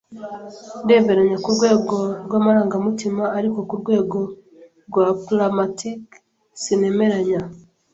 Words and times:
Ndemeranya 0.83 1.37
kurwego 1.45 1.95
rwamarangamutima, 2.25 3.23
ariko 3.37 3.59
kurwego 3.69 4.19
rwa 4.87 5.07
pragmatique 5.25 6.15
sinemeranya. 6.61 7.39